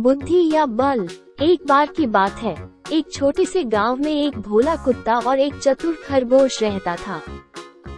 [0.00, 1.08] बुद्धि या बल,
[1.42, 2.54] एक बार की बात है।
[2.92, 7.20] एक छोटे से गाँव में एक भोला कुत्ता और एक चतुर खरगोश रहता था।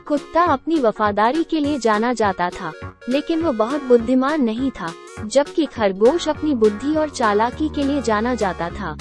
[0.07, 2.73] कुत्ता अपनी वफादारी के लिए जाना जाता था,
[3.09, 4.93] लेकिन वो बहुत बुद्धिमान नहीं था,
[5.25, 8.97] जबकि खरगोश अपनी बुद्धि और चालाकी के लिए जाना जाता था।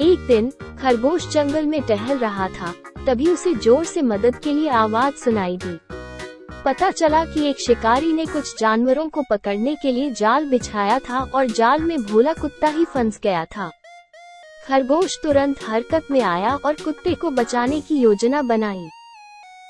[0.00, 0.50] एक दिन,
[0.82, 2.72] खरगोश जंगल में टहल रहा था,
[3.06, 5.78] तभी उसे ज़ोर से मदद के लिए आवाज़ सुनाई दी।
[6.66, 11.18] पता चला कि एक शिकारी ने कुछ जानवरों को पकड़ने के लिए जाल बिछाया था
[11.34, 13.68] और जाल में भोला कुत्ता ही फंस गया था।
[14.66, 18.88] खरगोश तुरंत हरकत में आया और कुत्ते को बचाने की योजना बनाई।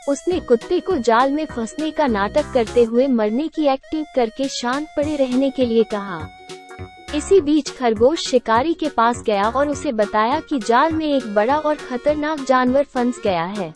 [0.08, 4.88] उसने कुत्ते को जाल में फंसने का नाटक करते हुए मरने की एक्टिंग करके शांत
[4.96, 6.20] पड़े रहने के लिए कहा।
[7.14, 11.58] इसी बीच खरगोश शिकारी के पास गया और उसे बताया कि जाल में एक बड़ा
[11.58, 13.72] और खतरनाक जानवर फंस गया है।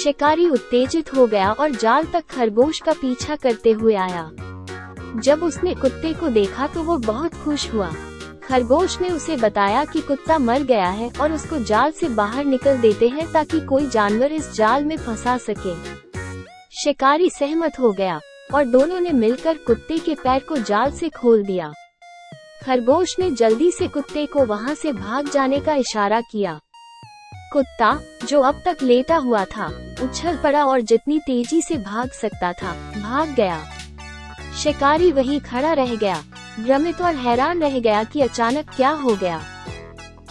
[0.00, 4.30] शिकारी उत्तेजित हो गया और जाल तक खरगोश का पीछा करते हुए आया।
[5.16, 7.90] जब उसने कुत्ते को देखा तो वो बहुत खुश हुआ।
[8.44, 12.78] खरगोश ने उसे बताया कि कुत्ता मर गया है और उसको जाल से बाहर निकल
[12.78, 15.74] देते हैं ताकि कोई जानवर इस जाल में फंसा सके।
[16.82, 18.20] शिकारी सहमत हो गया
[18.54, 21.72] और दोनों ने मिलकर कुत्ते के पैर को जाल से खोल दिया।
[22.64, 26.58] खरगोश ने जल्दी से कुत्ते को वहाँ से भाग जाने का इशारा किया।
[27.52, 29.66] कुत्ता, जो अब तक लेटा हुआ था,
[30.02, 33.58] उछल पड़ा और जितनी तेज़ी से भाग सकता था, भाग गया।
[34.58, 36.22] शिकारी वहीं खड़ा रह गया,
[36.60, 39.40] भ्रमित और हैरान रह गया कि अचानक क्या हो गया।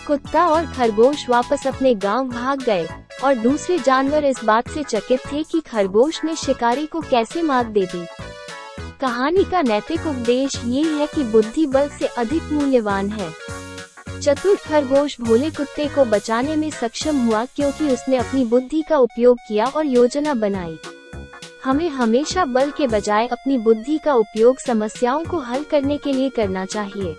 [0.07, 2.87] कुत्ता और खरगोश वापस अपने गाँव भाग गए,
[3.23, 7.65] और दूसरे जानवर इस बात से चकित थे कि खरगोश ने शिकारी को कैसे मात
[7.65, 8.05] दे दी।
[9.01, 13.29] कहानी का नैतिक उपदेश ये है कि बुद्धि बल से अधिक मूल्यवान है।
[14.19, 19.37] चतुर खरगोश भोले कुत्ते को बचाने में सक्षम हुआ क्योंकि उसने अपनी बुद्धि का उपयोग
[19.47, 20.77] किया और योजना बनाई।
[21.63, 26.29] हमें हमेशा बल के बजाय अपनी बुद्धि का उपयोग समस्याओं को हल करने के लिए
[26.29, 27.15] करना चाहिए।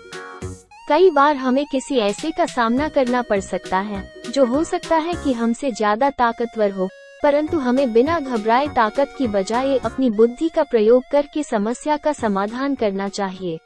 [0.89, 5.13] कई बार हमें किसी ऐसे का सामना करना पड़ सकता है, जो हो सकता है
[5.23, 6.89] कि हमसे ज़्यादा ताकतवर हो,
[7.23, 12.75] परंतु हमें बिना घबराए ताकत की बजाय अपनी बुद्धि का प्रयोग करके समस्या का समाधान
[12.75, 13.59] करना चाहिए।